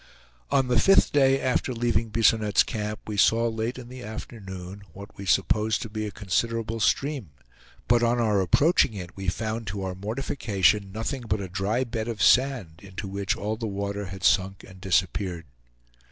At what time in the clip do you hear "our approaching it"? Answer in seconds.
8.19-9.15